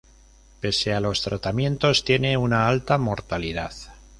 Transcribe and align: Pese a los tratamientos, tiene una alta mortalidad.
Pese 0.61 0.95
a 0.95 0.99
los 0.99 1.21
tratamientos, 1.21 2.03
tiene 2.03 2.35
una 2.35 2.67
alta 2.67 2.97
mortalidad. 2.97 3.71